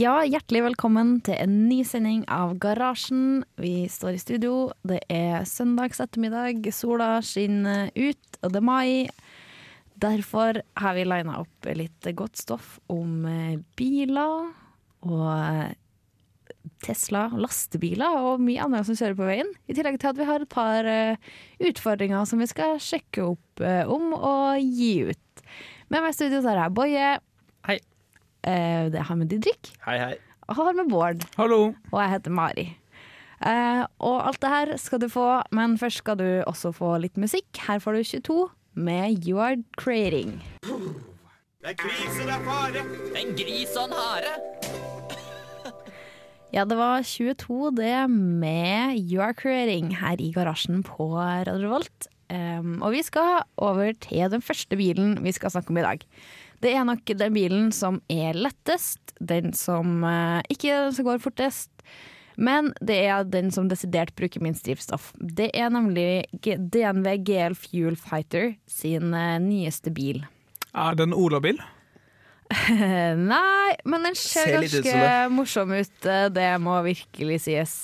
[0.00, 3.42] Ja, hjertelig velkommen til en ny sending av Garasjen.
[3.60, 4.52] Vi står i studio.
[4.88, 6.64] Det er søndags ettermiddag.
[6.72, 9.10] Sola skinner ut, og det er mai.
[10.00, 14.48] Derfor har vi lina opp litt godt stoff om eh, biler
[15.04, 15.76] og eh,
[16.88, 19.54] Tesla, lastebiler og mye annet som kjører på veien.
[19.68, 21.32] I tillegg til at vi har et par eh,
[21.68, 25.48] utfordringer som vi skal sjekke opp om og gi ut.
[25.92, 27.16] Med meg i studio har jeg Boje.
[27.68, 27.82] Hei.
[28.42, 29.72] Eh, det har med Didrik.
[29.86, 30.14] Hei, hei.
[30.48, 31.22] Og har med Bård.
[31.38, 31.74] Hallo.
[31.92, 32.68] Og jeg heter Mari.
[33.42, 37.18] Uh, og alt det her skal du få, men først skal du også få litt
[37.18, 37.48] musikk.
[37.66, 38.36] Her får du 22
[38.78, 40.36] med You Are Creating.
[40.62, 42.84] Det er krise, det er fare.
[43.18, 44.36] En gris og en hare.
[46.52, 52.10] Ja, det var 22 det med You Are Creating her i garasjen på Radio Volt.
[52.28, 56.04] Um, og vi skal over til den første bilen vi skal snakke om i dag.
[56.62, 61.70] Det er nok den bilen som er lettest, den som eh, ikke som går fortest.
[62.40, 65.10] Men det er den som desidert bruker minst drivstoff.
[65.18, 70.22] Det er nemlig DNV GL Fuel Fighter sin eh, nyeste bil.
[70.72, 71.60] Er det en Ola-bil?
[73.32, 76.06] Nei, men den ser, Ser ganske morsom ut.
[76.06, 77.76] eh, Det må virkelig sies.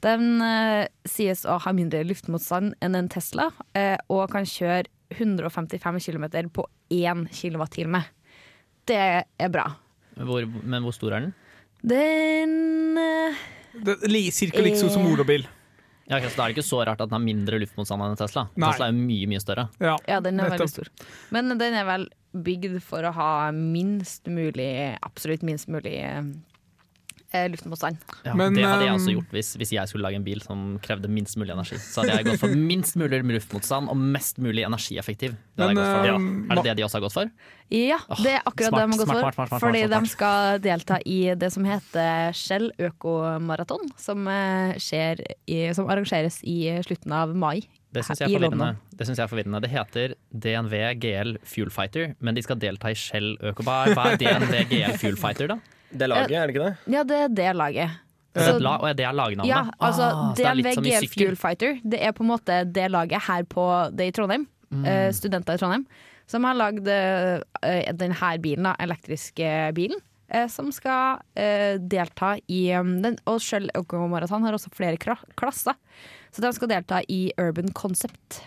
[0.00, 6.00] Den uh, sies å ha mindre luftmotstand enn en Tesla, uh, og kan kjøre 155
[6.06, 8.04] km på 1 kWt.
[8.86, 8.98] Det
[9.38, 9.66] er bra.
[10.16, 11.34] Hvor, men hvor stor er den?
[11.82, 13.34] Den uh,
[13.84, 15.12] Det li- Cirka like stor som Eh.
[15.14, 15.46] Ola-bil.
[16.10, 18.10] Ja, okay, så Da er det ikke så rart at den har mindre luftmotstand enn
[18.16, 18.48] en Tesla.
[18.58, 18.70] Nei.
[18.72, 19.68] Tesla er jo mye, mye større.
[19.78, 20.88] Ja, Ja, den er veldig stor.
[21.30, 26.22] Men den er vel bygd for å ha minst mulig, absolutt minst mulig eh,
[27.30, 28.00] luftmotstand.
[28.26, 30.42] Ja, Men, det hadde jeg um, også gjort hvis, hvis jeg skulle lage en bil
[30.42, 31.78] som krevde minst mulig energi.
[31.78, 35.36] Så hadde jeg gått for minst mulig luftmotstand og mest mulig energieffektiv.
[35.54, 36.14] Det hadde Men, jeg gått for.
[36.16, 37.32] um, Er det det de også har gått for?
[37.70, 39.46] Ja, det er akkurat smart, det de har gått smart, for.
[39.46, 45.60] smart, fordi de skal delta i det som heter Shell økomaraton, som, eh, skjer i,
[45.76, 47.62] som arrangeres i slutten av mai.
[47.90, 49.60] Det syns jeg, jeg er forvirrende.
[49.62, 53.94] Det heter DNV GL Fuel Fighter, men de skal delta i Shell Økobar.
[53.94, 55.58] Hva er DNV GL Fuel Fighter, da?
[55.90, 56.94] Det laget, er det ikke det?
[56.94, 57.98] Ja, det er det laget.
[58.30, 59.48] Det er et det er lagnavnet?
[59.50, 61.24] Ja, altså Ah, så det er litt DNV som i GL sykkel.
[61.26, 63.64] Fuel Fighter, det er på en måte det laget her på
[63.96, 64.46] det i Trondheim.
[64.70, 64.84] Mm.
[64.86, 65.86] eh, studenter i Trondheim.
[66.30, 67.42] Som har lagd uh,
[67.98, 69.98] denne bilen, da, elektriske bilen.
[70.30, 73.18] eh, som skal eh, delta i um, den.
[73.26, 75.74] Og Shell Økomaraton har også flere kra- klasser.
[76.30, 78.42] Så de skal delta i Urban Concept.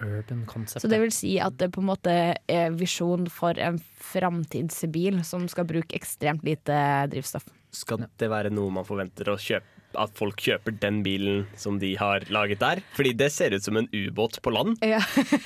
[0.00, 0.82] Urban Concept.
[0.82, 5.46] Så det vil si at det på en måte er visjon for en framtidsbil som
[5.50, 6.76] skal bruke ekstremt lite
[7.12, 7.48] drivstoff.
[7.74, 9.72] Skal det være noe man forventer å kjøpe?
[9.96, 12.82] At folk kjøper den bilen som de har laget der?
[12.92, 14.76] Fordi det ser ut som en ubåt på land.
[14.84, 14.98] Ja.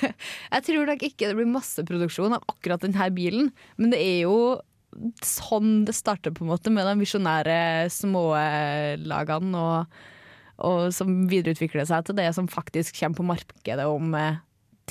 [0.55, 4.59] Jeg tror nok ikke det blir masseproduksjon av akkurat denne bilen, men det er jo
[5.23, 10.01] sånn det starter, på en måte, med de visjonære små eh, lagene, og,
[10.61, 14.39] og som videreutvikler seg til det som faktisk kommer på markedet om eh,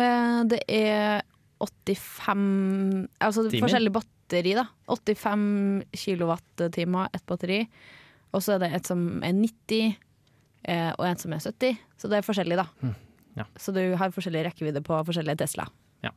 [0.00, 1.22] Eh, Det er
[1.62, 3.64] 85 Altså Timer?
[3.68, 4.66] forskjellig batteri, da.
[4.90, 7.60] 85 kilowattimer, ett batteri.
[8.32, 9.96] Og så er det et som er 90,
[10.64, 11.78] eh, og en som er 70.
[12.00, 12.66] Så det er forskjellig, da.
[13.38, 13.46] Ja.
[13.56, 15.66] Så du har forskjellig rekkevidde på forskjellige Tesla.
[16.04, 16.12] Ja.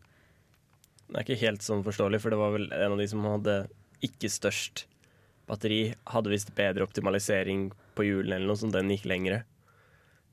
[1.07, 3.57] Det er ikke helt sånn forståelig, for det var vel en av de som hadde
[4.05, 4.85] ikke størst
[5.49, 9.43] batteri, hadde visst bedre optimalisering på hjulene eller noe, så den gikk lengre.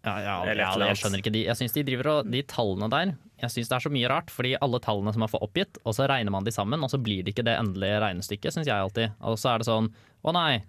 [0.02, 2.88] Ja, ja, Eller ja, jeg skjønner ikke de Jeg synes de driver og De tallene
[2.90, 5.78] der Jeg synes det er så mye rart, fordi alle tallene som er for oppgitt,
[5.86, 8.66] og så regner man de sammen, og så blir det ikke det endelige regnestykket, syns
[8.66, 9.14] jeg alltid.
[9.22, 9.92] Og så er det sånn
[10.26, 10.64] Å nei,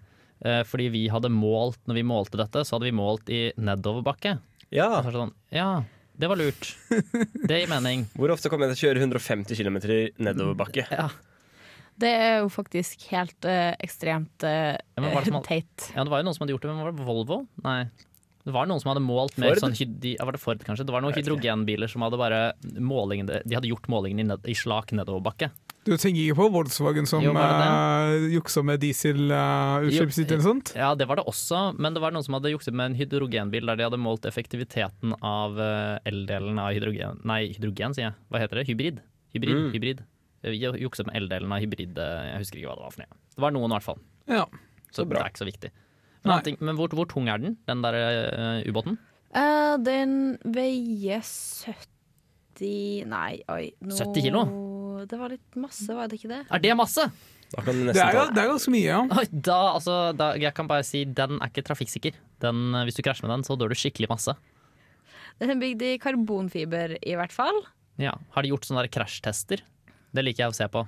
[0.46, 4.36] eh, fordi vi hadde målt Når vi målte dette, så hadde vi målt i nedoverbakke.
[4.70, 5.82] Ja, så sånn Ja,
[6.14, 6.72] det var lurt.
[6.90, 8.06] Det gir mening.
[8.18, 9.78] Hvor ofte kommer jeg til å kjøre 150 km
[10.22, 10.86] nedoverbakke?
[10.90, 11.08] Ja.
[11.94, 15.90] Det er jo faktisk helt uh, ekstremt uh, Ja, teit.
[15.94, 17.38] ja, det var jo noen som hadde gjort det, men var det Volvo?
[17.62, 17.84] Nei.
[18.44, 19.62] Det var noen som hadde målt med Ford?
[19.62, 20.84] sånn de- Var det Ford, kanskje?
[20.84, 22.40] Det var noen hydrogenbiler som hadde bare
[22.76, 25.48] målingen, De hadde gjort målingen i, ned, i slak nedoverbakke.
[25.84, 30.72] Du tenker ikke på Volkswagen som Jo, uh, juksa med dieselutslipp sitt eller sånt?
[30.78, 33.68] Ja, det var det også, men det var noen som hadde jukset med en hydrogenbil
[33.68, 38.16] der de hadde målt effektiviteten av eh, eldelen av hydrogen Nei, hydrogen, sier jeg.
[38.32, 38.66] Hva heter det?
[38.70, 39.02] Hybrid?
[39.36, 39.54] Hybrid.
[39.60, 39.70] Mm.
[39.76, 40.02] hybrid.
[40.42, 41.98] Eh, ju- Jukset med eldelen av hybrid.
[42.00, 43.20] eh, Jeg husker ikke hva det var for noe.
[43.36, 44.00] Det var noen, i hvert fall.
[44.26, 44.44] Ja.
[44.90, 45.20] Så, Så bra.
[45.20, 45.70] det er ikke så viktig.
[46.24, 46.42] Men, Nei.
[46.48, 48.96] ting, men hvor, hvor tung er den, den der uh, ubåten?
[49.36, 53.72] Uh, den veier 70 Nei, oi.
[53.82, 53.92] No.
[53.98, 54.44] 70 kilo?
[55.10, 56.42] Det var litt masse, var det ikke det?
[56.50, 57.06] Er det masse?
[57.54, 59.00] Da kan Det er, jo- det er ganske mye, ja.
[59.50, 62.16] Da, altså, da, jeg kan bare si den er ikke trafikksikker.
[62.42, 64.34] Den, eh, hvis du krasjer med den, så dør du skikkelig masse.
[65.40, 67.56] Den er bygd i karbonfiber, i hvert fall.
[67.98, 68.12] Ja.
[68.36, 69.62] Har de gjort sånne krasjtester?
[70.14, 70.84] Det liker jeg å se på.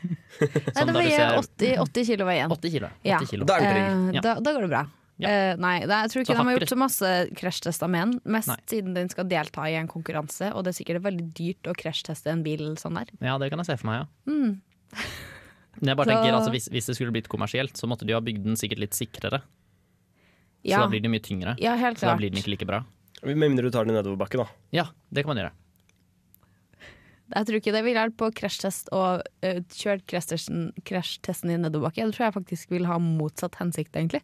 [0.40, 2.48] Nei, det veier 80, 80 kilo veien.
[2.54, 2.88] 80 kilo.
[3.04, 3.18] 80 Ja.
[3.28, 3.44] kilo.
[3.48, 3.90] Da er den trygg.
[3.90, 4.20] Eh, Ja.
[4.24, 4.86] da, da går det bra.
[5.20, 5.30] Ja.
[5.30, 8.34] Eh, nei, det, jeg tror ikke Så de har gjort så masse krasjtester med den.
[8.36, 8.58] Mest Nei.
[8.72, 12.32] siden den skal delta i en konkurranse, og det er sikkert veldig dyrt å krasjteste
[12.32, 13.12] en bil sånn der.
[13.20, 14.32] Ja, det kan jeg se for meg, ja.
[14.32, 14.58] Mm.
[15.80, 18.16] Men jeg bare Så- tenker, altså, hvis, hvis det skulle blitt kommersielt, så måtte de
[18.16, 19.42] ha bygd den sikkert litt sikrere.
[20.60, 21.54] Så da blir den mye tyngre.
[21.60, 22.82] ja helt Så da blir den ikke like bra.
[23.24, 24.48] Med mindre du tar den i nedoverbakke, da.
[24.72, 25.52] Ja, det kan man gjøre.
[27.30, 32.02] Jeg tror ikke det vil hjelpe på krasjtest og uh, kjøre krasjtesten krasjtesten i nedoverbakke.
[32.08, 34.22] Det tror jeg faktisk vil ha motsatt hensikt, egentlig.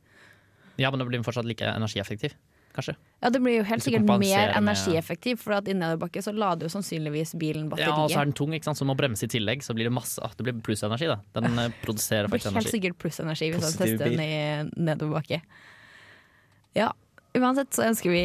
[0.76, 2.34] Ja, men da blir den fortsatt like energieffektiv,
[2.76, 2.96] kanskje.
[3.22, 6.74] Ja, det blir jo helt sikkert mer energieffektiv, for at i nedoverbakke så lader jo
[6.74, 7.94] sannsynligvis bilen batteriet.
[7.94, 8.80] Ja, og så er den tung, ikke sant?
[8.80, 9.64] så må bremse i tillegg.
[9.64, 11.18] Så blir det masse ah, Det blir plussenergi, da.
[11.38, 12.74] Den eh, produserer det blir helt energi.
[12.76, 14.36] sikkert plussenergi hvis man tester den i
[14.76, 15.40] nedoverbakke.
[16.76, 16.90] Ja,
[17.36, 18.22] uansett så ønsker vi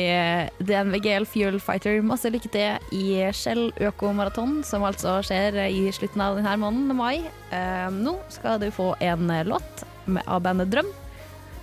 [0.68, 3.06] DNV GL Fuel Fighter masse lykke til i
[3.36, 7.24] Shell Økomaraton, som altså skjer i slutten av denne måneden, mai.
[7.56, 10.92] Eh, nå skal du få en eh, låt med, av bandet Drøm.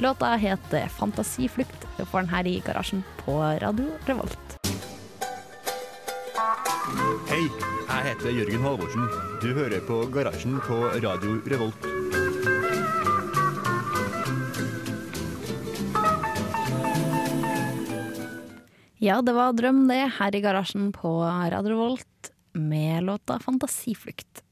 [0.01, 1.87] Låta heter 'Fantasiflukt'.
[1.97, 4.59] Du får den her i garasjen på Radio Revolt.
[7.29, 7.43] Hei,
[7.89, 9.09] jeg heter Jørgen Halvorsen.
[9.43, 11.83] Du hører på Garasjen på Radio Revolt.
[18.99, 24.43] Ja, det var Drøm det, her i garasjen på Radio Revolt med låta 'Fantasiflukt'.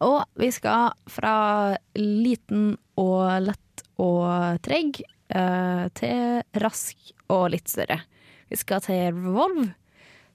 [0.00, 3.67] Og vi skal fra liten og lett
[4.02, 8.00] og treg eh, til rask og litt større.
[8.48, 9.68] Vi skal til Revolve,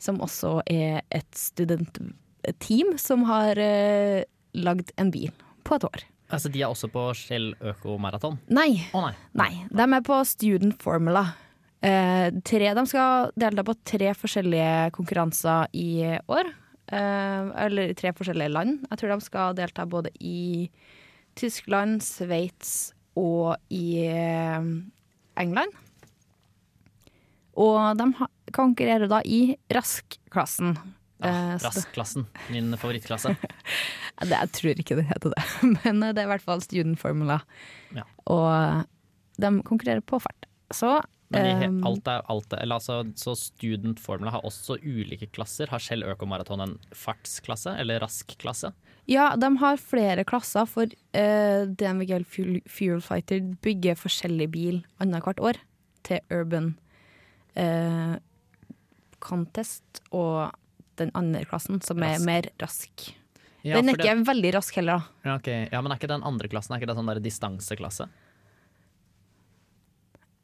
[0.01, 4.19] som også er et studentteam som har uh,
[4.53, 5.31] lagd en bil
[5.63, 6.03] på et år.
[6.33, 8.39] Altså, de er også på Shell Øko-maraton.
[8.53, 9.13] Nei, Oh, nei.
[9.37, 11.23] Nei, de er på Student Formula.
[11.83, 16.49] Eh, tre, de skal delta på tre forskjellige konkurranser i år.
[16.87, 18.85] Eh, eller i tre forskjellige land.
[18.89, 20.69] Jeg tror de skal delta både i
[21.35, 24.67] Tyskland, Sveits og i eh,
[25.41, 25.79] England.
[27.53, 28.09] Og de
[28.55, 30.75] konkurrerer da i rask-klassen.
[30.77, 30.91] Ah,
[31.23, 32.25] Eh, Rask-klassen.
[32.51, 33.35] Min favorittklasse.
[34.27, 35.43] det, jeg tror ikke det heter det,
[35.85, 37.39] men det er i hvert fall student formula.
[37.95, 38.03] Ja.
[38.27, 38.83] Og
[39.39, 40.49] de konkurrerer på fart.
[40.73, 40.97] Så
[41.33, 45.67] Men i, alt er, alt er, eller altså, så Student har også ulike klasser.
[45.73, 48.73] Har Shell Øko-maraton en fartsklasse eller rask-klasse?
[49.05, 55.41] ja, de har flere klasser, for uh, DNVGL Fuel, Fuel Fighter bygger forskjellig bil annethvert
[55.43, 55.59] år
[56.07, 56.69] til Urban
[57.59, 58.15] uh,
[59.23, 60.53] Contest og
[60.99, 63.09] den andre klassen, som er mer rask.
[63.63, 65.29] Ja, den er for ikke det- veldig rask heller, da.
[65.29, 65.69] ja, okay.
[65.71, 68.09] ja, Men er ikke den andre klassen Er ikke det sånn der distanseklasse?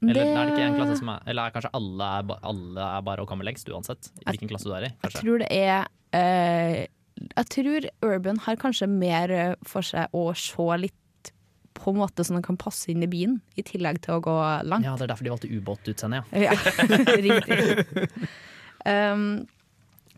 [0.02, 2.86] Eller Det- er det ikke en klasse som er Eller er kanskje alle er, alle
[2.98, 4.92] er bare å komme lengst, uansett hvilken klasse du er i?
[5.04, 6.86] Jeg tror det er uh,
[7.36, 10.96] Jeg tror Urban har kanskje mer for seg å se litt
[11.80, 14.34] på en måte som den kan passe inn i bilen, i tillegg til å gå
[14.68, 14.84] langt.
[14.84, 16.48] Ja, det er derfor de valgte ubåtutseende, ja.
[16.50, 16.56] Ja,
[17.28, 18.18] riktig.
[18.86, 19.48] Um,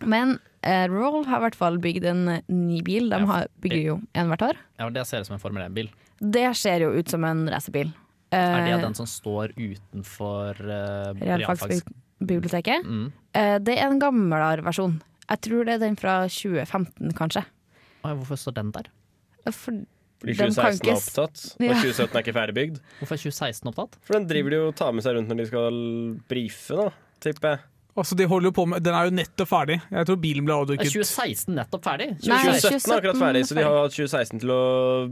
[0.02, 3.10] men uh, Roll har i hvert fall bygd en ny bil.
[3.14, 4.62] De har, bygger jo en hvert år.
[4.82, 4.90] ja.
[4.90, 5.92] Det ser ut som en Formel 1-bil.
[6.22, 7.92] Det ser jo ut som en racerbil.
[8.32, 12.86] Er det Eh, den som står utenfor uh, realfagsbiblioteket?
[12.86, 13.10] Mm.
[13.36, 15.02] Uh, det er en gamlere versjon.
[15.30, 17.44] Jeg tror det er den fra 2015, kanskje.
[18.04, 18.88] Oi, hvorfor står den der?
[19.52, 19.74] For
[20.22, 21.72] Fordi 2016 ikke er opptatt, Ja.
[21.72, 22.80] og 2017 er ikke ferdigbygd.
[23.00, 24.00] Hvorfor er 2016 opptatt?
[24.06, 25.80] For den driver de og tar med seg rundt når de skal
[26.30, 26.88] brife, da,
[27.26, 27.64] tipper jeg.
[27.98, 29.82] Altså, de holder jo på med, Den er jo nettopp ferdig.
[29.92, 32.08] Jeg tror bilen ble Er 2016 nettopp ferdig?
[32.24, 34.62] 2017 er akkurat ferdig, så de har hatt 2016 til å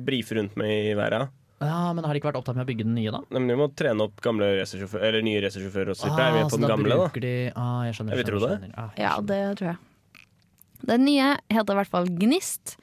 [0.07, 1.33] brife rundt med i været.
[1.59, 3.19] Ja, Men har de ikke vært opptatt med å bygge den nye, da?
[3.27, 6.07] Nei, men de må trene opp gamle eller nye racersjåfører også.
[6.07, 7.07] Ah, jeg er med på den gamle, da.
[7.19, 8.75] De, ah, jeg skjønner, Jeg vil skjønner, tro skjønner.
[8.79, 9.79] Ah, jeg ja, det tror jeg.
[10.89, 12.77] Den nye heter i hvert fall Gnist.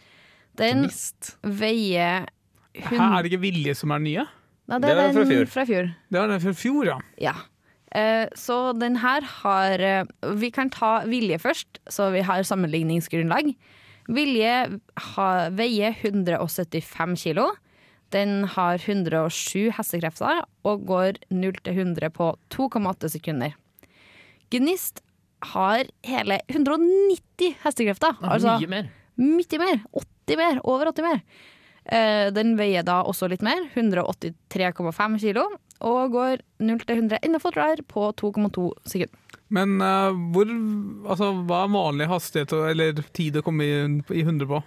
[0.60, 1.36] Den Gnist.
[1.42, 2.26] veier
[2.76, 4.26] Hæ, er det ikke Vilje som er den nye?
[4.68, 5.46] Nei, Det er den fra fjor.
[5.48, 5.92] fra fjor.
[6.12, 6.98] Det er den fra fjor, ja.
[7.22, 7.34] Ja.
[7.96, 10.04] Eh, så den her har eh,
[10.36, 13.54] Vi kan ta Vilje først, så vi har sammenligningsgrunnlag.
[14.12, 14.80] Vilje
[15.14, 17.48] har, veier 175 kilo.
[18.14, 23.56] Den har 107 hestekrefter og går 0 til 100 på 2,8 sekunder.
[24.54, 25.02] Gnist
[25.52, 28.16] har hele 190 hestekrefter.
[28.22, 28.88] Ja, altså Mye mer.
[29.18, 29.82] mye mer.
[30.26, 30.60] 80 mer.
[30.64, 31.20] Over 80 mer.
[31.86, 35.44] Eh, den veier da også litt mer, 183,5 kilo,
[35.86, 39.22] og går 0 til 100 enda fortere på 2,2 sekunder.
[39.54, 40.48] Men uh, hvor
[41.06, 43.76] Altså, hva er vanlig hastighet eller tid å komme i,
[44.10, 44.58] i 100 på?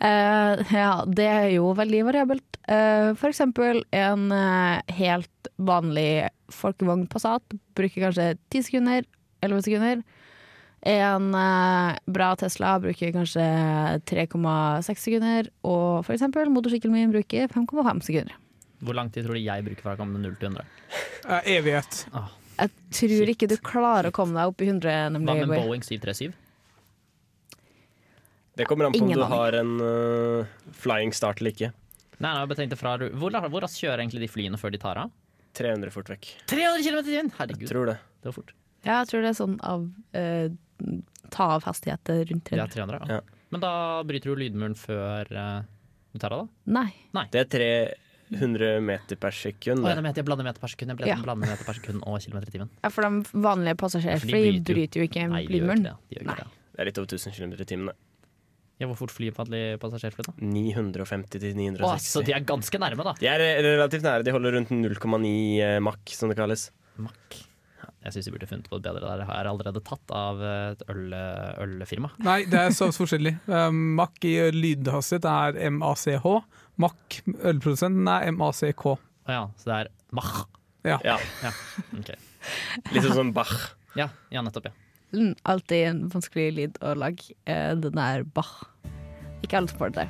[0.00, 2.46] Eh, ja, det er jo veldig variabelt.
[2.70, 7.42] Uh, for eksempel en uh, helt vanlig folkevogn Passat
[7.74, 9.08] bruker kanskje 10 sekunder,
[9.42, 10.04] 11 sekunder.
[10.80, 11.26] En
[12.08, 13.42] bra Tesla bruker kanskje
[14.08, 18.38] 3,6 sekunder, og for eksempel motorsykkelen min bruker 5,5 sekunder.
[18.80, 20.68] Hvor lang tid tror du jeg bruker fra å komme 0 til 100?
[21.28, 22.04] Eh, evighet.
[22.60, 25.52] Jeg tror ikke du klarer å komme deg opp i 100, Hva med.
[25.52, 26.32] Boeing 737?
[28.56, 29.30] Det kommer an på om du aning.
[29.32, 31.70] har en uh, flying start eller ikke.
[32.20, 34.78] Nei, nei, jeg bare tenkte fra, hvor, hvor raskt kjører egentlig de flyene før de
[34.82, 35.10] tar av?
[35.56, 36.26] 300 fort vekk.
[36.50, 37.30] 300 km i timen!
[37.30, 37.96] Jeg Herregud, tror det.
[38.20, 38.52] det var fort.
[38.84, 40.50] Ja, jeg tror det er sånn av eh,
[41.30, 42.58] ta av hastighet rundt 300.
[42.60, 43.18] Ja, 300, ja.
[43.20, 43.38] Ja.
[43.50, 43.72] Men da
[44.06, 45.62] bryter du lydmuren før eh,
[46.12, 46.70] du tar av, da?
[46.76, 47.24] Nei.
[47.32, 47.48] Det er
[48.30, 49.82] 300 meter per sekund.
[49.82, 49.98] Å, ja, det.
[50.02, 50.92] det mente jeg blander meter per sekund.
[50.92, 51.24] Jeg blander, Ja.
[51.24, 52.70] blander meter per sekund og kilometer i timen.
[52.84, 55.48] Ja, for de vanlige Ja, for passasjerfly de bryter jo- bryter jo ikke Nei, de
[55.48, 55.82] gjør lydmuren.
[55.82, 55.96] ikke det.
[56.10, 56.38] De gjør ikke Nei.
[56.44, 56.56] det.
[56.70, 57.86] Det er litt over 1000 km i timen.
[57.90, 57.96] det.
[58.80, 60.32] Ja, hvor fort flyr passasjerfly, da?
[60.40, 63.12] 950 til Å, så de er ganske nærme, da.
[63.20, 64.24] De er eh, relativt nære.
[64.24, 66.70] De holder rundt 0,9 Mach, som det kalles.
[67.00, 67.42] Mack.
[68.00, 69.18] Jeg syns de burde funnet på det bedre.
[69.20, 71.12] Det er allerede tatt av et øl,
[71.66, 72.08] ølfirma.
[72.24, 73.34] Nei, det er så forskjellig.
[74.00, 76.38] Mack i lydhastighet er MACH.
[76.80, 78.86] Mack, ølprodusenten, er MACK.
[78.96, 80.46] Å ja, så det er Mach.
[80.88, 80.96] Ja,
[82.00, 82.14] Ok.
[82.94, 83.52] Litt sånn som Bach.
[83.98, 84.89] Ja, ja, nettopp, ja.
[85.44, 87.34] Alltid en vanskelig lyd å lage.
[87.46, 88.64] Eh, Den er Bach.
[89.42, 90.08] Ikke alle får det.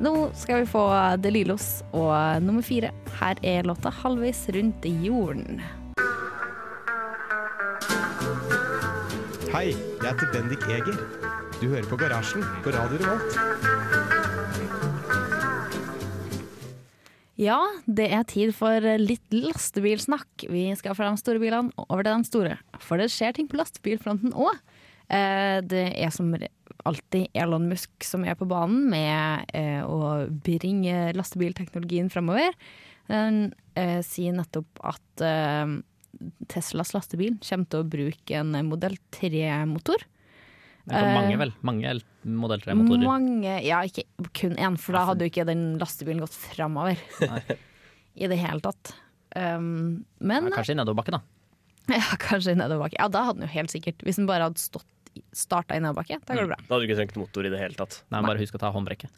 [0.00, 0.82] Nå skal vi få
[1.20, 2.90] De Lilos og nummer fire.
[3.20, 5.60] Her er låta 'Halvveis rundt jorden'.
[9.52, 10.96] Hei, jeg heter Bendik Eger.
[11.60, 14.19] Du hører på Garasjen på Radio Revolt.
[17.40, 17.56] Ja,
[17.88, 20.44] det er tid for litt lastebilsnakk.
[20.52, 22.56] Vi skal fra de store bilene over til de store.
[22.84, 24.58] For det skjer ting på lastebilfronten òg.
[25.10, 26.28] Det er som
[26.86, 32.54] alltid Elon Musk som er på banen med eh, å bringe lastebilteknologien fremover.
[33.10, 35.74] Den eh, sier nettopp at eh,
[36.52, 39.98] Teslas lastebil kommer til å bruke en modell 3-motor.
[39.98, 40.06] Det er for Eh,
[40.88, 41.52] mange, vel.
[41.66, 41.92] Mange
[42.24, 43.04] modell 3-motorer.
[43.06, 44.06] Mange, ja, ikke
[44.36, 47.00] kun én, for da hadde jo ikke den lastebilen gått framover.
[48.20, 48.94] I det hele tatt.
[49.36, 51.20] Um, men Ja, kanskje i nedoverbakke, da.
[52.00, 52.98] ja, kanskje i nedoverbakke.
[52.98, 54.88] Ja, da hadde den jo helt sikkert Hvis den bare hadde stått
[55.34, 56.58] starta i nedoverbakke, da går det bra.
[56.64, 58.00] Da hadde du ikke trengt motor i det hele tatt.
[58.14, 59.14] Nei, bare husk å ta håndbrekket.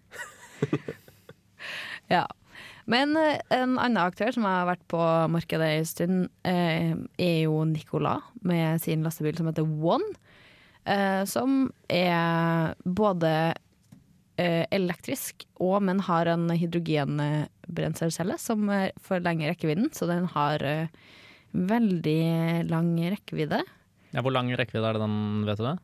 [2.11, 2.27] Ja.
[2.91, 5.01] Men eh, en annen aktør som har vært på
[5.33, 10.09] markedet en stund, eh, er jo Nicolas med sin lastebil som heter One.
[10.85, 13.33] Eh, som er både
[14.41, 18.71] eh, elektrisk og men har en hydrogenbrenselcelle som
[19.05, 20.91] forlenger rekkevidden, så den har eh,
[21.53, 23.63] veldig lang rekkevidde.
[24.13, 25.79] Ja, hvor lang rekkevidde er det den, vet du det?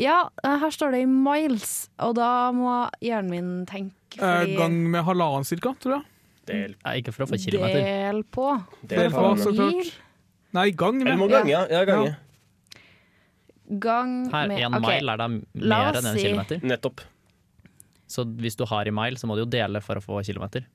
[0.00, 4.56] Ja, eh, her står det i miles, og da må hjernen min tenke Eh, fordi
[4.58, 6.08] gang med halvannen cirka, tror jeg.
[6.50, 6.74] Del.
[6.84, 7.80] Nei, ikke for å få kilometer.
[7.80, 8.48] Del på.
[8.82, 9.92] Del Del på, så klart.
[10.52, 11.20] Nei, gang Eller med.
[11.22, 11.62] må gange, ja.
[11.70, 12.16] ja gange.
[13.80, 16.60] Gang Her, med en okay, mile er da mer enn en si- kilometer.
[16.66, 17.00] Nettopp.
[18.12, 20.66] Så hvis du har i mile, så må du jo dele for å få kilometer.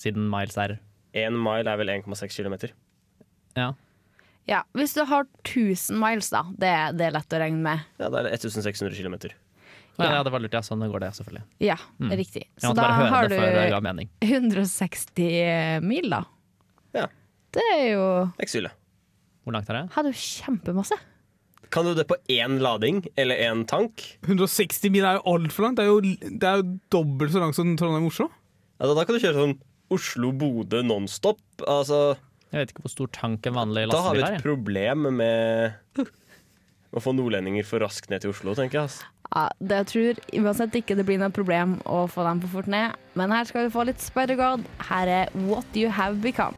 [0.00, 0.78] Siden miles er
[1.14, 2.70] Én mile er vel 1,6 km.
[3.56, 3.72] Ja.
[4.48, 6.42] Ja, hvis du har 1000 miles, da.
[6.56, 7.84] Det, det er lett å regne med.
[8.00, 9.18] Ja, det er 1600 km.
[9.98, 10.12] Ja.
[10.14, 10.60] ja, det var lurt, ja.
[10.62, 11.42] Sånn går det, selvfølgelig.
[11.60, 12.12] Ja, Mm.
[12.16, 12.44] riktig.
[12.56, 16.22] Så da har det det du 160 mil, da.
[16.94, 17.06] Ja.
[17.52, 18.04] Det er jo
[18.38, 18.70] Ikke så ille.
[19.44, 19.92] Hvor langt er det?
[19.96, 20.96] Hadde jo kjempemasse.
[21.74, 24.04] Kan du det på én lading eller én tank?
[24.24, 25.80] 160 mil er jo altfor langt.
[25.80, 28.30] Det er jo, det er jo dobbelt så langt som Trondheim-Oslo.
[28.78, 29.58] Altså, da kan du kjøre sånn
[29.92, 31.42] Oslo-Bodø nonstop.
[31.66, 32.16] Altså,
[32.52, 34.44] Jeg vet ikke hvor stor tank en vanlig da har vi et et ja.
[34.44, 36.04] problem med
[36.96, 38.88] å få nordlendinger for raskt ned til Oslo, tenker jeg.
[38.88, 39.08] Altså.
[39.28, 42.70] Ja, det jeg tror uansett ikke det blir noe problem å få dem for fort
[42.72, 42.96] ned.
[43.18, 44.64] Men her skal vi få litt Spider-God.
[44.88, 46.56] Her er What You Have Become.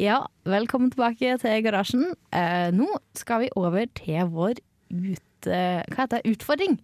[0.00, 2.14] Ja, velkommen tilbake til garasjen.
[2.32, 2.86] Eh, nå
[3.18, 4.56] skal vi over til vår
[4.88, 6.78] ut, eh, hva heter det, utfordring.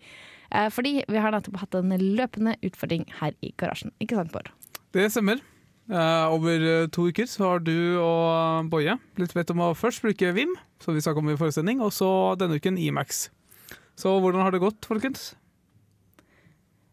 [0.53, 3.95] Eh, fordi vi har nettopp hatt en løpende utfordring her i garasjen.
[4.05, 4.51] Ikke sant, Bård?
[4.93, 5.41] Det stemmer.
[5.89, 10.05] Eh, over eh, to uker så har du og Boje blitt bedt om å først
[10.05, 13.31] bruke Vim, som vi snakket om i forestilling, og så denne uken Imax.
[13.97, 15.31] Så hvordan har det gått, folkens?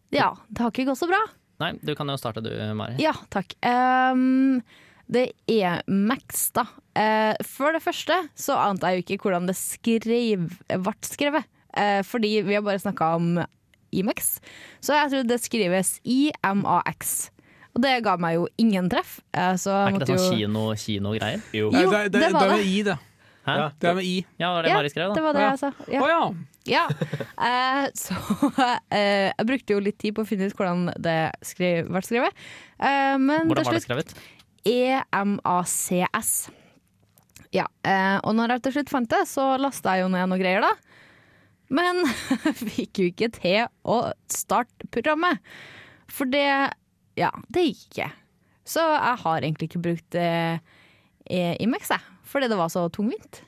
[0.08, 1.20] Ja, det har ikke gått så bra.
[1.60, 2.96] Nei, du kan jo starte du, Mari.
[3.02, 3.52] Ja, takk.
[3.60, 4.62] Ehm,
[5.10, 6.66] det er Max, da.
[6.96, 11.50] Eh, for det første så ante jeg jo ikke hvordan det skrev, ble skrevet.
[11.74, 13.38] Eh, fordi vi har bare snakka om
[13.94, 14.38] Imax.
[14.82, 17.14] Så jeg tror det skrives IMAX.
[17.74, 19.18] Og det ga meg jo ingen treff.
[19.34, 21.42] Eh, så Er ikke det sånn jo kino, kinogreier?
[21.52, 21.72] Jo.
[21.74, 22.98] Jo, det, det, det var det I, det.
[23.44, 23.54] Hæ?
[23.58, 23.70] Ja.
[23.76, 24.16] Det er med I.
[24.38, 25.14] Ja, det var det Mari skrev, da.
[25.14, 25.72] det var det jeg sa.
[25.92, 26.00] Ja.
[26.00, 26.20] Oh, ja.
[26.64, 26.84] Ja.
[27.44, 28.14] Eh, så
[28.94, 32.46] eh, jeg brukte jo litt tid på å finne ut hvordan det skrev, ble skrevet.
[32.78, 34.14] Eh, men Hvordan til var det skrevet?
[34.64, 36.34] EMACS.
[37.54, 40.40] Ja, eh, og når jeg til slutt fant det, så lasta jeg jo ned noe
[40.40, 40.72] greier, da.
[41.74, 42.02] Men
[42.74, 43.98] fikk jo ikke til å
[44.30, 45.42] starte programmet.
[46.12, 46.46] For det
[47.14, 48.10] Ja, det gikk ikke.
[48.66, 50.56] Så jeg har egentlig ikke brukt eh,
[51.30, 52.02] Imex, jeg.
[52.26, 53.44] Fordi det var så tungvint.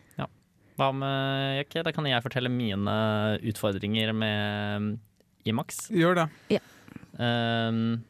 [0.76, 2.96] Hva med ok, Da kan jeg fortelle mine
[3.48, 4.98] utfordringer med
[5.48, 5.86] Imax.
[5.94, 6.60] Gjør det.
[7.16, 8.02] Um,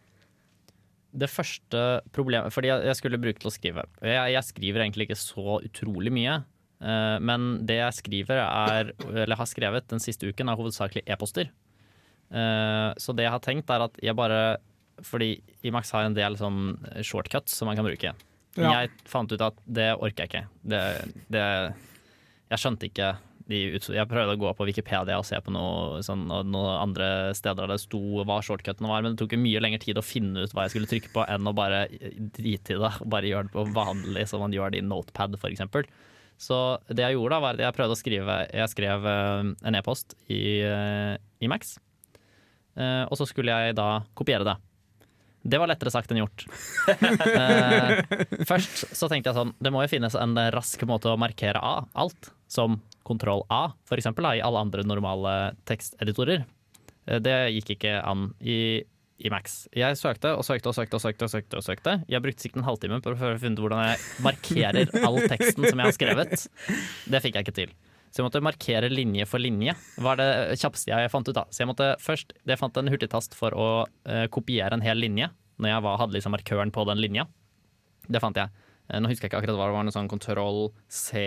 [1.16, 1.82] det første
[2.14, 3.86] problemet Fordi jeg, skulle bruke til å skrive.
[4.04, 6.40] Jeg, jeg skriver egentlig ikke så utrolig mye.
[6.76, 11.50] Uh, men det jeg skriver er, eller har skrevet den siste uken, er hovedsakelig e-poster.
[12.28, 14.58] Uh, så det jeg har tenkt, er at jeg bare
[15.06, 16.74] Fordi Imax har en del sånn
[17.04, 18.14] shortcuts som man kan bruke.
[18.56, 18.70] Ja.
[18.72, 20.46] jeg fant ut at det orker jeg ikke.
[20.64, 20.80] Det,
[21.28, 21.42] det,
[22.48, 23.10] jeg skjønte ikke
[23.46, 27.76] Jeg prøvde å gå på Wikipedia og se på noe, sånn, noen andre steder der
[27.76, 30.54] det sto hva shortcutene var, men det tok jo mye lengre tid å finne ut
[30.56, 31.84] hva jeg skulle trykke på, enn å bare
[32.34, 35.62] drite i det bare gjøre det på vanlig som man gjør det i Notepad, f.eks.
[36.36, 36.56] Så
[36.90, 40.16] det jeg gjorde, da var at jeg prøvde å skrive Jeg skrev eh, en e-post
[40.26, 41.76] i, eh, i Max,
[42.76, 44.56] eh, og så skulle jeg da kopiere det.
[45.46, 46.42] Det var lettere sagt enn gjort.
[48.50, 51.86] Først så tenkte jeg sånn Det må jo finnes en rask måte å markere av
[51.94, 56.44] alt, som kontroll A, eksempel, i alle andre normale teksteditorer.
[57.06, 58.82] Eh, det gikk ikke an i,
[59.22, 59.64] i Max.
[59.76, 61.26] Jeg søkte og søkte og søkte og søkte.
[61.28, 61.98] og søkte og søkte.
[62.10, 65.78] Jeg brukte sikkert en halvtime på å finne ut hvordan jeg markerer all teksten som
[65.78, 66.48] jeg har skrevet.
[67.06, 67.76] Det fikk jeg ikke til.
[68.10, 69.74] Så jeg måtte markere linje for linje.
[70.00, 71.42] var det kjappeste jeg fant ut da.
[71.52, 75.28] Så jeg måtte først, jeg fant en hurtigtast for å uh, kopiere en hel linje,
[75.60, 77.26] når jeg var, hadde liksom markøren på den linja.
[78.08, 78.48] Det fant jeg.
[78.88, 81.20] Eh, nå husker jeg ikke akkurat hva det var, noe sånn kontroll C,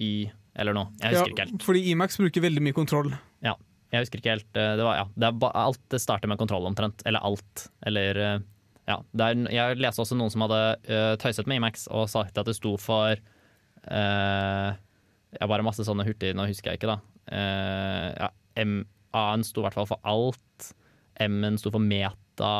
[0.00, 0.90] Y eller noe.
[1.02, 1.62] Jeg husker ikke helt.
[1.66, 3.10] fordi Imax bruker veldig mye kontroll.
[3.42, 3.56] Ja,
[3.92, 4.50] jeg husker ikke helt.
[4.54, 7.02] eh, Det var, ja, det ba, alt starter med kontroll omtrent.
[7.06, 7.66] Eller alt.
[7.86, 8.38] Eller eh,
[8.86, 9.00] ja.
[9.18, 12.56] Er, jeg leste også noen som hadde uh, tøyset med Imax og sagt at det
[12.58, 14.70] sto for uh,
[15.34, 16.98] Ja, bare masse sånne hurtig, nå husker jeg ikke, da.
[17.32, 18.28] Uh, ja,
[18.62, 18.82] M,
[19.16, 20.68] A-en sto i hvert fall for alt.
[21.24, 22.52] M-en sto for meta.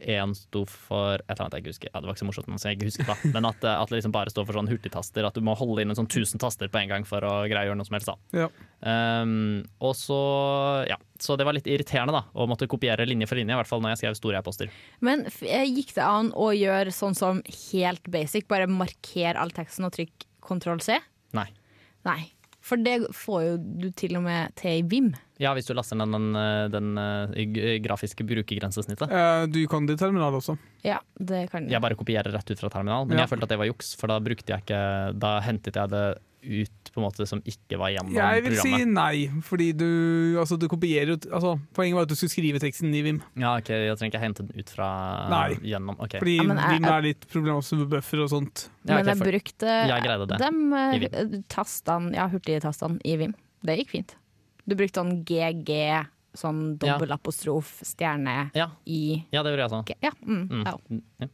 [0.00, 1.90] E-en sto for et eller annet jeg ikke husker.
[1.92, 3.16] Ja, det var ikke så morsomt, men jeg ikke husker da.
[3.34, 5.26] Men at, eh, at det liksom bare står for sånn hurtigtaster.
[5.28, 7.66] At du må holde inn en sånn 1000 taster på en gang for å greie
[7.66, 8.08] å gjøre noe som helst.
[8.08, 8.16] da.
[8.44, 8.48] Ja.
[8.80, 10.16] Um, og så,
[10.88, 13.68] ja, så det var litt irriterende da å måtte kopiere linje for linje, i hvert
[13.68, 14.72] fall når jeg skrev store e-poster.
[15.04, 19.52] Men f- eh, gikk det an å gjøre sånn som helt basic, bare marker all
[19.52, 20.96] teksten og trykk kontroll C?
[21.36, 21.48] Nei.
[22.08, 22.20] Nei.
[22.60, 25.10] For det får jo du til og med til i Vim.
[25.40, 29.08] Ja, hvis du laster ned den, den, den eh, grafiske brukergrensesnittet.
[29.10, 30.58] Eh, du kan det i terminal også.
[30.84, 31.72] Ja, det kan du.
[31.72, 33.24] Jeg bare kopierer rett ut fra terminal, men Ja.
[33.24, 36.04] jeg følte at det var juks, for da brukte jeg ikke Da hentet jeg det
[36.42, 39.86] ut på en måte som ikke var gjennom Jeg vil si nei, fordi du,
[40.40, 43.20] altså, du kopierer jo altså, Poenget var at du skulle skrive teksten i Vim.
[43.36, 44.88] Ja, ok, Jeg trenger ikke hente den ut fra
[45.30, 45.54] Nei.
[45.60, 45.98] gjennom.
[46.00, 46.18] okay.
[46.20, 48.68] Fordi Ja, jeg- Vim er litt problematisk med buffer og sånt.
[48.86, 53.34] Ja, Men jeg for- brukte Jeg det dem i eh, tastene, ja, hurtigtastene i Vim.
[53.62, 54.14] Det gikk fint.
[54.66, 56.96] Du brukte sånn GG, sånn Ja.
[56.98, 60.02] dobbelapostrof, stjerne, Ja, i ja det gjorde jeg sånn.
[60.02, 61.02] Ja, mm, Mm.
[61.20, 61.26] ja.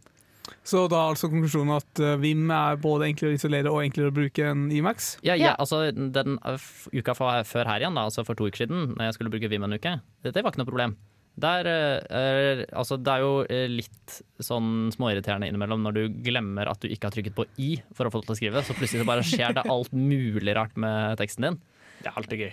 [0.66, 4.10] Så da er altså konklusjonen at eh, Vim er både enklere å isolere og enklere
[4.12, 5.16] å bruke enn Imax?
[5.26, 5.52] Ja, Ja.
[5.52, 9.08] ja, altså den uh, uka før her igjen, da, altså for to uker siden, når
[9.08, 10.96] jeg skulle bruke Vim en uke, det, det var ikke noe problem.
[11.36, 13.32] Der, uh, er, altså, det er jo
[13.74, 18.08] litt sånn småirriterende innimellom når du glemmer at du ikke har trykket på i for
[18.08, 20.74] å få lov til å skrive, så plutselig så bare skjer det alt mulig rart
[20.80, 21.62] med teksten din.
[22.00, 22.50] Det er alltid gøy.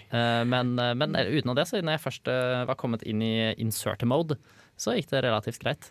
[0.48, 2.30] Men, men utenom det, så når jeg først
[2.70, 4.38] var kommet inn i insert mode,
[4.80, 5.90] så gikk det relativt greit.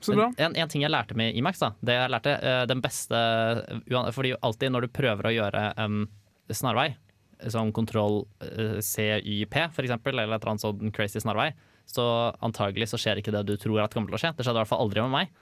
[0.00, 0.28] Så bra.
[0.38, 3.18] En, en ting jeg lærte med Imax, da, det jeg lærte eh, den beste
[4.14, 6.04] Fordi alltid når du prøver å gjøre um,
[6.54, 6.92] snarvei,
[7.52, 11.50] som kontroll uh, CYP for eksempel, eller et eller annet sånn crazy snarvei,
[11.86, 12.06] så
[12.46, 14.32] antagelig så skjer ikke det du tror at kommer til å skje.
[14.38, 15.34] Det skjedde i hvert fall aldri med meg.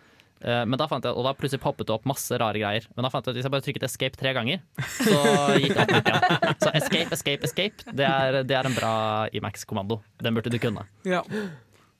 [0.45, 2.89] Eh, Men da fant jeg, og da plutselig poppet det opp masse rare greier.
[2.97, 4.61] Men da fant jeg at hvis jeg bare trykket escape tre ganger,
[4.99, 5.21] så
[5.63, 6.59] gikk det opp igjen.
[6.65, 8.93] Så escape, escape, escape, det er, det er en bra
[9.37, 10.01] Imax-kommando.
[10.21, 10.85] Den burde du kunne.
[11.09, 11.23] Ja.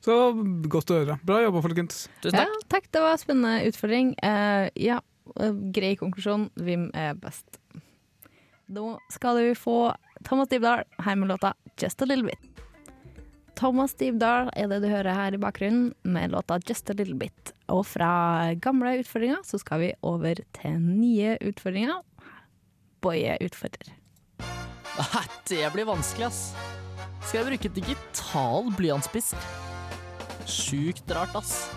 [0.05, 0.15] Så
[0.69, 1.19] godt å høre.
[1.25, 2.05] Bra jobba, folkens.
[2.21, 2.69] Tusen ja, takk.
[2.75, 2.89] takk.
[2.93, 4.13] Det var en spennende utfordring.
[4.21, 4.99] Uh, ja,
[5.41, 6.51] eh, grei konklusjon.
[6.61, 7.57] Vim er best.
[8.75, 12.51] Nå skal du få Thomas Dybdahl her med låta 'Just a Little Bit'.
[13.57, 17.53] Thomas Dybdahl er det du hører her i bakgrunnen med låta 'Just a Little Bit'.
[17.69, 22.03] Og fra gamle utfordringer så skal vi over til nye utfordringer.
[23.01, 23.93] Boje utfordrer.
[25.49, 26.55] Det blir vanskelig, ass.
[27.25, 29.35] Skal jeg bruke digital blyantspiss?
[30.47, 31.71] Sjukt rart, ass.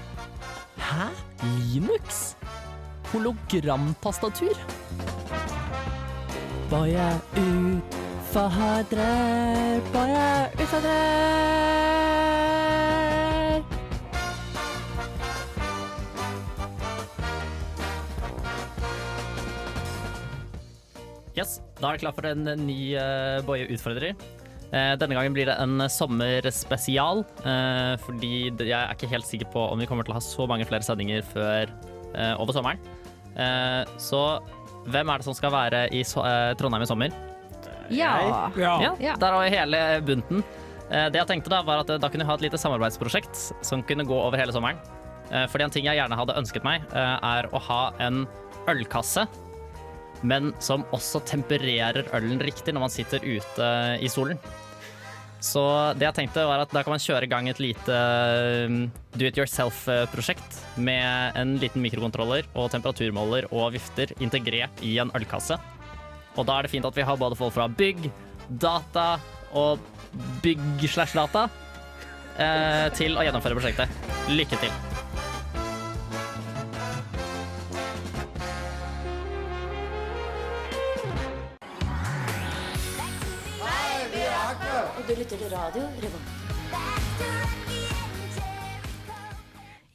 [0.77, 1.07] Hæ?
[1.43, 2.35] Linux?
[3.13, 4.57] Hologramtastatur?
[6.69, 8.89] Boje utfordrer,
[9.93, 11.47] boje utfordrer.
[21.37, 24.13] Yes, Da er det klart for en ny uh, Boje utfordrer.
[24.67, 29.61] Eh, denne gangen blir det en sommerspesial, eh, fordi jeg er ikke helt sikker på
[29.71, 31.71] om vi kommer til å ha så mange flere sendinger før
[32.13, 32.81] eh, over sommeren.
[33.37, 34.41] Eh, så
[34.91, 36.03] hvem er det som skal være i
[36.59, 37.15] Trondheim i sommer?
[38.59, 38.91] Ja.
[38.99, 39.15] Ja.
[39.15, 40.43] Der har vi hele bunten.
[40.91, 43.83] Eh, Det jeg tenkte Da var at da kunne vi ha et lite samarbeidsprosjekt som
[43.83, 44.79] kunne gå over hele sommeren.
[45.31, 48.25] Eh, Fordi en ting jeg gjerne hadde ønsket meg, er å ha en
[48.67, 49.27] ølkasse,
[50.21, 53.69] men som også tempererer ølen riktig når man sitter ute
[54.01, 54.39] i solen.
[55.43, 55.61] Så
[55.97, 58.77] det jeg tenkte var at da kan man kjøre i gang et lite eh,
[59.13, 65.59] do it yourself-prosjekt med en liten mikrokontroller og temperaturmåler og vifter integrert i en ølkasse.
[66.37, 68.09] Og da er det fint at vi har både folk fra bygg,
[68.49, 69.17] data
[69.57, 69.81] og
[70.41, 71.47] bygg slash data
[72.37, 74.07] eh, til å gjennomføre prosjektet.
[74.33, 74.96] Lykke til.
[85.07, 86.33] Du lytter til radio Revolt.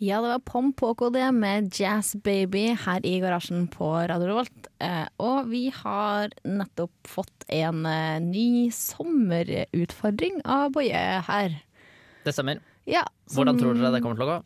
[0.03, 4.67] Ja, det var Pom Poko det med Jazz Baby her i garasjen på Radio Revolt.
[4.83, 11.55] Eh, og vi har nettopp fått en eh, ny sommerutfordring av Boje her.
[12.27, 12.59] Det stemmer.
[12.89, 14.41] Ja, som- Hvordan tror dere det kommer til å gå?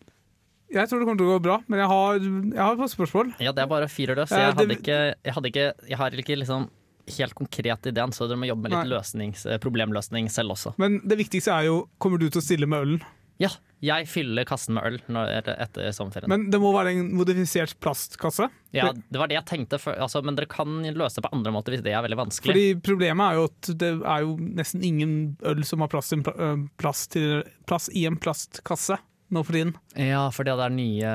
[0.76, 3.28] Jeg tror det kommer til å gå bra, men jeg har, jeg har et spørsmål.
[3.40, 4.30] Ja, det er bare å fyre løs.
[4.34, 6.68] Jeg, hadde ikke, jeg, hadde ikke, jeg har ikke liksom
[7.18, 10.74] helt konkret ideen, så dere må jobbe med litt løsnings, eh, problemløsning selv også.
[10.82, 13.06] Men det viktigste er jo kommer du til å stille med ølen.
[13.42, 13.50] Ja,
[13.84, 16.30] jeg fyller kassen med øl når, etter sommerferien.
[16.32, 18.48] Men det må være en modifisert plastkasse.
[18.72, 21.52] ja, det var det jeg tenkte, for, altså, men dere kan løse det på andre
[21.52, 22.54] måter hvis det er veldig vanskelig.
[22.54, 25.12] Fordi problemet er jo at det er jo nesten ingen
[25.44, 28.96] øl som har plass, øh, plass, til, plass i en plastkasse
[29.34, 29.74] nå for tiden.
[29.98, 31.12] Ja, fordi det er nye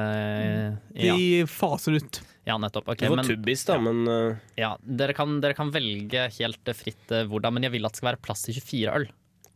[0.93, 2.21] Ja, De faser ut.
[2.47, 2.87] Ja nettopp.
[2.89, 6.67] Okay, Du får men- tubbis, da, men uh, Ja, dere kan, dere kan velge helt
[6.67, 9.07] eh, fritt uh, hvordan, men jeg vil at det skal være plass til 24 øl.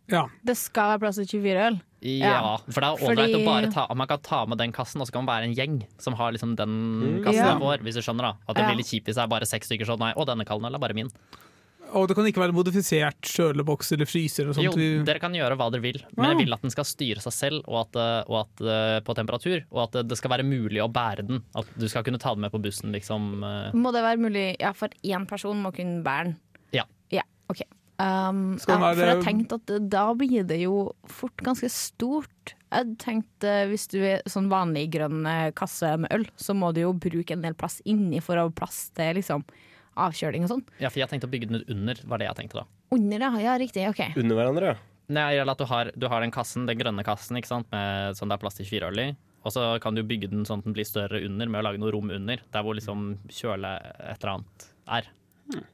[0.07, 0.27] Ja.
[0.45, 1.79] Det skal være plass til 24 øl.
[2.05, 4.71] Ja, Ja, for det er fordi- ålreit å bare ta Man kan ta med den
[4.71, 7.57] kassen, og så kan man være en gjeng som har liksom den kassen Ja.
[7.57, 8.21] vår, hvis du skjønner.
[8.21, 8.69] da At det Ja.
[8.69, 10.77] blir litt kjipt hvis det er bare seks stykker sånn Nei, å, denne kallen er
[10.77, 11.09] bare min.
[11.93, 14.49] Og det kan ikke være modifisert kjøleboks eller fryser.
[14.49, 14.65] Og sånt.
[14.65, 17.35] Jo, dere kan gjøre hva dere vil, men jeg vil at den skal styre seg
[17.35, 19.61] selv og at, eh, og at, eh, på temperatur.
[19.71, 21.43] Og at det skal være mulig å bære den.
[21.55, 23.43] At du skal kunne ta den med på bussen, liksom.
[23.43, 23.71] eh.
[23.77, 26.37] Må det være mulig Ja, for én person må kunne bære den.
[26.73, 26.85] Ja.
[27.11, 27.61] Ja, ok.
[27.95, 32.55] Um, Skal den ja, for jeg tenkte at da blir det jo fort ganske stort.
[32.73, 36.81] Jeg tenkte Hvis du er sånn vanlig grønn eh, kasse med øl, så må du
[36.81, 39.45] jo bruke en del plass inni for å ha plass til liksom,
[39.95, 40.65] avkjøling og sånn.
[40.81, 42.65] ja, for jeg tenkte å bygge den ut under, var det jeg tenkte da.
[42.95, 43.31] Under, ja.
[43.45, 43.87] Ja, riktig.
[43.91, 44.03] OK.
[44.15, 44.81] under hverandre, ja.
[45.15, 47.67] Nei, eller at du har, du har den kassen, den grønne kassen, ikke sant?
[47.73, 49.09] Med, sånn det er plass til fire øl i.
[49.45, 51.81] Og så kan du bygge den sånn at den blir større under, med å lage
[51.81, 52.41] noe rom under.
[52.53, 55.11] Der hvor liksom kjøle et eller annet er.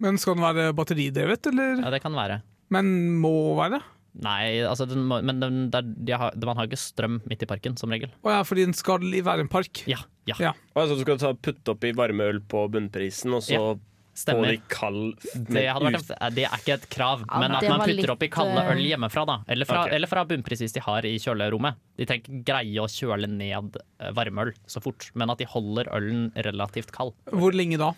[0.03, 1.79] Men skal den være batteridrevet, eller?
[1.79, 2.41] Ja, det kan være.
[2.75, 2.91] Men
[3.23, 3.79] må være?
[4.19, 7.47] Nei, altså, den må, men den, der, de har, man har ikke strøm midt i
[7.47, 8.11] parken, som regel.
[8.27, 9.85] Å ja, fordi den skal være en park.
[9.87, 10.35] Ja, ja.
[10.43, 10.51] Ja.
[10.75, 13.63] Altså, du skal ta, putte oppi varmeøl på bunnprisen, og så Ja,
[14.13, 14.51] Stemmer.
[14.51, 15.15] de kald
[15.47, 18.09] Det, hadde vært, en- det er ikke et krav, Ja, men at man putter litt,
[18.11, 19.25] oppi kalde eh, øl hjemmefra.
[19.25, 19.95] da Eller fra, okay.
[19.95, 21.75] eller fra bunnpris hvis de har i kjølerommet.
[21.97, 25.87] De trenger ikke greie å kjøle ned eh, varmeøl så fort, men at de holder
[25.95, 27.13] ølen relativt kald.
[27.31, 27.93] Hvor lenge da?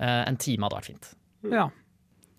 [0.00, 1.12] Eh, en time hadde vært fint.
[1.52, 1.68] Ja.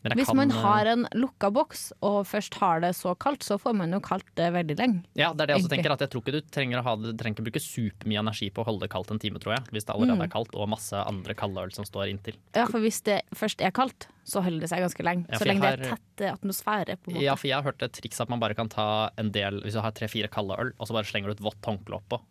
[0.03, 3.43] Men Hvis kan, man eh, har en lukka boks og først har det så kaldt,
[3.45, 5.03] så får man jo kaldt det veldig lenge.
[5.13, 5.93] Ja, det er det jeg også tenker.
[5.93, 8.63] At jeg tror ikke du trenger å ha det, trenger ikke bruke supermye energi på
[8.63, 9.67] å holde det kaldt en time, tror jeg.
[9.75, 10.25] Hvis det allerede Mm.
[10.25, 12.35] er kaldt, og masse andre kalde øl som står inntil.
[12.55, 15.25] Ja, for hvis det først er kaldt, så holder det seg ganske lenge.
[15.29, 16.97] Ja, så lenge har, det er tett eh, atmosfære.
[16.97, 17.23] på en måte.
[17.23, 19.73] Ja, for jeg har hørt et triks at man bare kan ta en del Hvis
[19.73, 22.21] du har tre-fire kalde øl, og så bare slenger du et vått håndkle oppå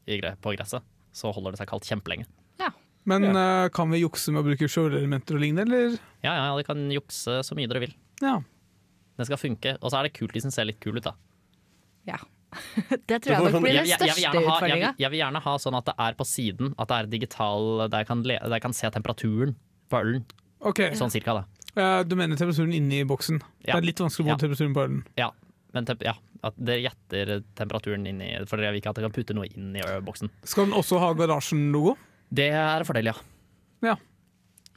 [0.43, 2.27] på gresset, så holder det seg kaldt kjempelenge.
[3.09, 5.95] Men eh, kan vi jukse med å bruke sjøelementer og lignende, eller?
[6.25, 7.95] Ja, ja, de kan jukse så mye dere vil.
[8.21, 8.37] Ja.
[9.17, 9.77] Den skal funke.
[9.81, 11.15] Og så er det kult hvis den ser litt kul ut, da.
[12.09, 12.19] Ja.
[13.09, 14.93] det tror jeg nok blir Jeg, den største utfordringa.
[14.99, 18.03] jeg vil gjerne ha sånn at det er på siden, at det er digital, der
[18.03, 19.55] jeg kan, le, der jeg kan se temperaturen
[19.91, 20.25] på ølen.
[20.73, 20.93] Okay.
[20.99, 21.45] Sånn cirka, da.
[21.79, 23.39] Eh, du mener temperaturen inni boksen?
[23.63, 23.77] Ja.
[23.77, 24.35] Det er litt vanskelig å Ja.
[24.35, 25.01] måle temperaturen på ølen.
[25.17, 25.31] Ja.
[25.73, 29.15] Men temp ja, at dere gjetter temperaturen inni For dere vil ikke at dere kan
[29.15, 30.33] putte noe inn i boksen.
[30.43, 31.95] Skal den også ha Garasjen-logo?
[32.31, 33.17] Det er en fordel, ja.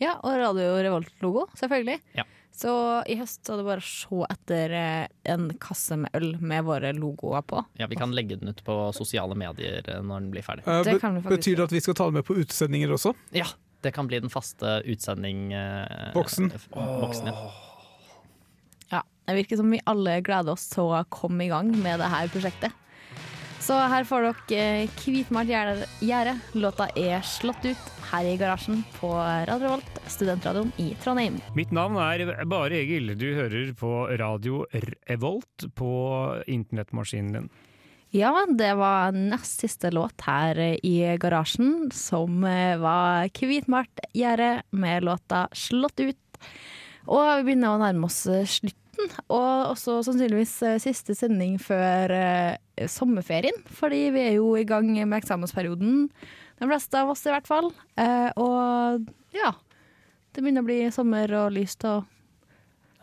[0.01, 1.99] Ja, og Radio Revolt-logo, selvfølgelig.
[2.17, 2.23] Ja.
[2.53, 2.71] Så
[3.09, 6.65] i høst så er det bare å se etter eh, en kasse med øl med
[6.67, 7.61] våre logoer på.
[7.79, 7.87] ja.
[7.87, 10.65] Vi kan legge den ut på sosiale medier eh, når den blir ferdig.
[10.67, 13.13] Eh, Det kan vi betyr det at vi skal ta det med på utsendinger også?
[13.37, 13.45] Ja,
[13.85, 15.53] det kan bli den faste utsending...
[16.17, 16.51] Boksen.
[16.57, 17.53] f- Boksen, ja.
[18.97, 22.09] Ja, Det virker som vi alle gleder oss til å komme i gang med det
[22.11, 22.75] her prosjektet.
[23.63, 25.47] Så her får dere eh, Hvitmalt
[26.03, 26.33] gjerde.
[26.59, 29.07] Låta er slått ut her i garasjen på
[29.47, 31.37] Radio Volt, studentradioen i Trondheim.
[31.55, 33.13] Mitt navn er Bare Egil.
[33.15, 34.65] Du hører på radio
[35.07, 35.91] Revolt på
[36.51, 37.47] internettmaskinen din.
[38.11, 45.07] Ja, det var nest siste låt her i garasjen, som eh, var Hvitmalt gjerde med
[45.07, 46.51] låta 'Slått ut'.
[47.07, 52.17] Og vi begynner å nærme oss slutten, og også sannsynligvis eh, siste sending før
[52.89, 53.59] sommerferien.
[53.69, 56.07] Fordi vi er jo i gang med eksamensperioden,
[56.61, 57.71] de fleste av oss i hvert fall.
[57.99, 59.05] Eh, og
[59.35, 59.51] ja,
[60.33, 62.09] det begynner å bli sommer og lyst og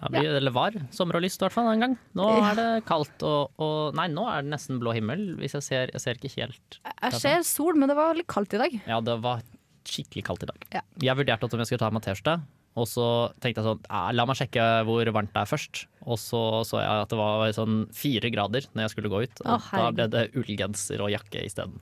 [0.01, 1.95] Ja, blir, Eller var sommer og lyst, i hvert fall en gang.
[2.17, 2.51] Nå Ja.
[2.51, 5.37] er det kaldt og, og Nei, nå er det nesten blå himmel.
[5.37, 8.55] Hvis jeg ser, jeg ser ikke helt Jeg ser sol, men det var litt kaldt
[8.57, 8.79] i dag.
[8.89, 9.43] Ja, det var
[9.85, 10.65] skikkelig kaldt i dag.
[10.73, 10.81] Ja.
[11.05, 12.39] Jeg vurderte om jeg skulle ta meg T-skjorte,
[12.81, 13.07] og så
[13.45, 15.85] tenkte jeg sånn La meg sjekke hvor varmt det er først.
[16.09, 19.43] Og så så jeg at det var sånn fire grader når jeg skulle gå ut.
[19.45, 21.77] Og oh, da ble det ullgenser og jakke isteden.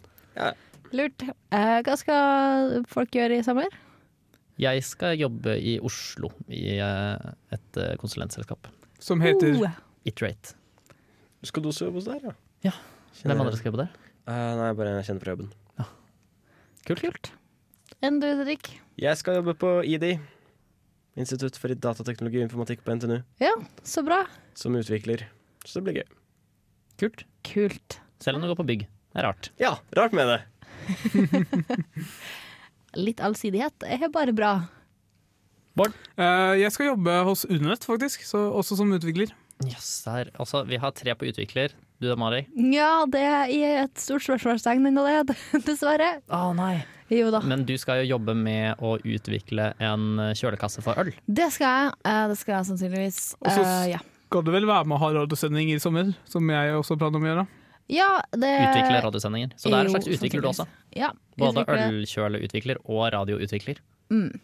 [0.96, 1.22] Lurt.
[1.54, 3.74] Eh, hva skal folk gjøre i sommer?
[4.59, 8.70] Jeg skal jobbe i Oslo, i eh, et eh, konsulentselskap.
[8.98, 9.76] Som heter Uh.
[10.09, 10.57] Iterate.
[11.46, 12.33] Skal du også jobbe hos der, ja?
[12.70, 12.72] Ja.
[13.22, 13.92] Hvem andre skal jobbe der?
[14.26, 15.50] Uh, nei, bare en jeg kjenner fra jobben.
[16.88, 17.31] Kult, kult.
[18.00, 18.70] Enn du, Didrik?
[18.96, 20.07] Jeg skal jobbe på ID.
[21.18, 23.18] Institutt for datateknologi og informatikk på NTNU.
[23.42, 24.20] Ja, så bra.
[24.59, 25.24] Som utvikler.
[25.66, 26.07] Så det blir gøy.
[27.02, 27.24] Kult.
[27.46, 27.98] Kult.
[28.22, 28.85] Selv om du går på bygg.
[29.14, 29.50] Det er rart.
[29.59, 30.38] Ja, rart med det.
[32.98, 34.52] Litt allsidighet er bare bra.
[35.78, 38.24] Eh, Jeg skal jobbe hos Unionett, faktisk.
[38.26, 39.31] Så, også som utvikler.
[39.66, 40.31] Yes, der.
[40.38, 41.74] Altså, vi har tre på utvikler.
[41.98, 42.44] Du da, Mari?
[42.54, 43.50] Ja, det er
[43.85, 45.35] et stort spørsmålstegn ennå, det.
[45.66, 46.18] Dessverre.
[46.31, 46.76] Å nei.
[47.10, 47.40] Jo da.
[47.40, 51.12] Men du skal jo jobbe med å utvikle en eh, kjølekasse for øl.
[51.26, 51.92] Det skal jeg.
[52.04, 53.20] Eh, Det skal jeg sannsynligvis.
[53.40, 54.00] Og så Eh, ja.
[54.28, 57.24] skal du vel være med å ha radiosending i sommer, som jeg også planer om
[57.24, 57.46] å gjøre.
[57.88, 59.54] ja, det Utvikle radiosendinger.
[59.56, 60.66] Så det er en slags utvikler du også.
[60.96, 63.80] Ja, Både ølkjøleutvikler og radioutvikler.
[64.12, 64.38] Mm.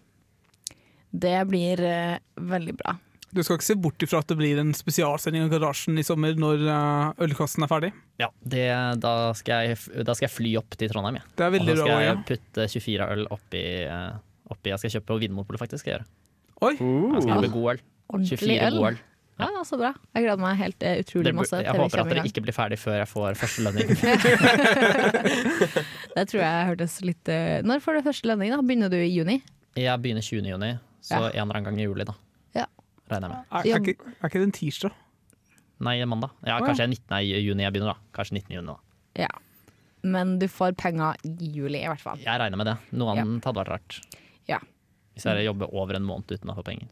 [1.14, 2.96] Det blir uh, veldig bra.
[3.34, 6.36] Du skal ikke se bort ifra at det blir en spesialsending av Garasjen i sommer
[6.38, 7.88] når eh, ølkassen er ferdig.
[8.22, 8.62] Ja, det,
[9.02, 11.26] da, skal jeg, da skal jeg fly opp til Trondheim, jeg.
[11.34, 14.12] Det er Og så skal jeg putte 24 øl oppi, eh,
[14.54, 15.82] oppi Jeg skal kjøpe på Vinmonopolet, faktisk.
[15.82, 16.06] Skal jeg gjøre.
[16.62, 16.74] Oi!
[16.78, 17.80] Jeg skal kjøpe god øl.
[18.14, 18.78] Ordentlig 24 øl.
[18.78, 18.98] god øl.
[19.34, 19.88] Ja, så bra.
[20.14, 22.78] Jeg gleder meg helt eh, utrolig Dere, masse jeg håper at dere ikke blir ferdig
[22.78, 23.88] før jeg får første lønning.
[26.14, 27.26] Det tror jeg hørtes litt
[27.66, 28.54] Når får du første lønning?
[28.54, 28.62] da?
[28.62, 29.40] Begynner du i juni?
[29.74, 30.46] Jeg begynner 20.
[30.54, 30.70] juni,
[31.02, 31.26] så Ja.
[31.34, 32.14] en eller annen gang i juli, da.
[33.08, 33.14] Ja.
[33.16, 33.46] Regner jeg med.
[33.50, 34.92] Er, er, ikke, er ikke det en tirsdag?
[35.84, 36.30] Nei, mandag.
[36.46, 36.66] Ja, Å, ja.
[36.70, 37.18] kanskje 19.
[37.44, 38.12] juni jeg begynner, da.
[38.16, 38.54] Kanskje 19.
[38.56, 39.24] juni, da.
[39.26, 39.28] Ja.
[40.04, 42.18] Men du får penger i juli, i hvert fall.
[42.20, 42.76] Jeg regner med det.
[42.92, 43.22] Noe Ja.
[43.24, 44.00] annet hadde vært rart.
[45.14, 46.88] Hvis jeg jobber over en måned uten å få penger.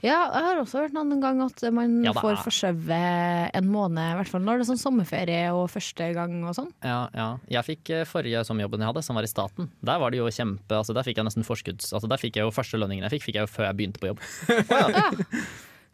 [0.00, 4.16] Ja, jeg har også hørt noen gang at man Ja, får forskjøvet en måned, i
[4.16, 6.70] hvert fall når det er sånn sommerferie og første gang og sånn.
[6.84, 7.28] Ja, ja.
[7.52, 9.68] Jeg fikk eh, forrige sommerjobben jeg hadde, som var i staten.
[9.84, 11.92] Der var det jo kjempe altså Der fikk jeg nesten forskudds...
[11.96, 14.02] Altså Der fikk jeg jo første lønningen jeg fikk, fikk jeg jo før jeg begynte
[14.02, 14.24] på jobb.
[14.96, 15.10] Ja.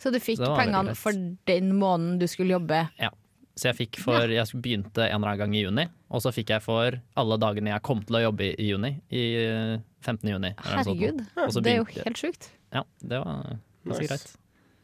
[0.02, 1.14] Så du fikk pengene for
[1.46, 2.80] den måneden du skulle jobbe?
[2.98, 3.12] Ja.
[3.54, 6.54] Så jeg fikk for Jeg begynte en eller annen gang i juni, og så fikk
[6.54, 8.94] jeg for alle dagene jeg kom til å jobbe i, juni.
[9.12, 9.24] I
[10.02, 10.28] 15.
[10.32, 10.50] juni.
[10.58, 12.50] Herregud, Og det er jo helt sjukt.
[12.72, 13.42] Ja, det var
[13.86, 14.08] ganske Nice.
[14.08, 14.36] greit.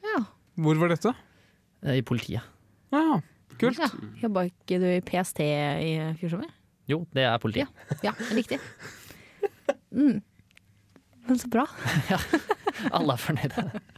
[0.09, 0.21] Ja.
[0.59, 1.13] Hvor var dette?
[1.85, 2.43] Eh, I politiet.
[2.93, 3.21] Ja,
[3.59, 3.79] kult.
[3.79, 3.89] ja.
[4.23, 6.51] Jobba ikke du i PST i fjor sommer?
[6.89, 7.69] Jo, det er politiet.
[8.03, 8.59] Ja, riktig.
[9.91, 10.19] Mm.
[11.27, 11.63] Men så bra.
[12.93, 13.63] Alle er fornøyde.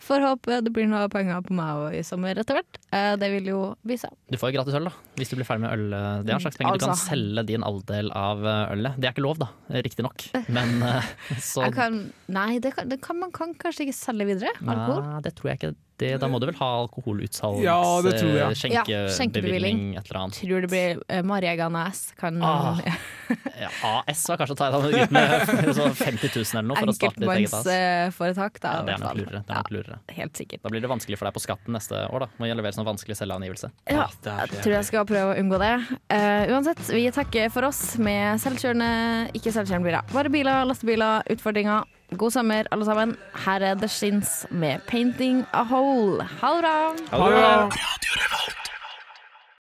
[0.00, 2.78] Får håpe det blir noe penger på meg òg i sommer etter hvert.
[2.92, 4.08] Eh, Det vil jo vise.
[4.30, 5.84] Du får jo gratis øl, da, hvis du blir ferdig med øl.
[6.24, 6.78] Det er en slags penger.
[6.78, 7.10] Du kan Altså.
[7.12, 8.96] selge din andel av eh, ølet.
[8.98, 9.50] Det er ikke lov, da,
[9.86, 10.26] riktignok.
[10.48, 11.12] Men eh,
[11.52, 14.54] så kan, nei, det kan, det kan, man kan kanskje ikke selge videre.
[14.66, 15.04] Alkohol.
[15.06, 15.74] Nei, det tror jeg ikke.
[16.00, 17.60] Det, da må du vel ha alkoholutsalgs...
[17.64, 19.80] Ja, eh, Ja, Skjenkebevilling, skjenkebevilling.
[20.00, 20.38] et eller annet.
[20.40, 22.80] Tror det blir uh, Mariegan AS kan Ah.
[23.60, 26.94] Ja, AS var kanskje å ta deg ut med 50 000 eller noe for å
[26.96, 27.68] starte ditt eget AS.
[27.68, 28.72] Enkeltmannsforetak, da.
[28.72, 29.42] Ja, det er nok lurere.
[29.44, 29.98] Det er nok lurere.
[30.08, 30.64] Ja, helt sikkert.
[30.64, 32.30] Da blir det vanskelig for deg på skatten neste år, da.
[32.40, 33.70] Må jeg levere sånn vanskelig selvangivelse.
[33.92, 35.72] Ja, jeg tror jeg skal prøve å unngå det.
[36.10, 38.90] Uh, uansett, vi takker for oss med selvkjørende,
[39.36, 40.12] ikke selvkjørende biler.
[40.16, 41.86] Bare biler, lastebiler, utfordringer.
[42.18, 43.16] God sommer, alle sammen.
[43.44, 46.22] Her er The Shins med 'Painting a Hole'.
[46.22, 46.94] Ha det bra.
[47.18, 47.70] Ha det bra.